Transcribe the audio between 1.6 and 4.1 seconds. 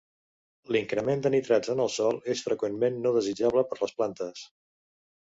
en el sòl és freqüentment no desitjable per les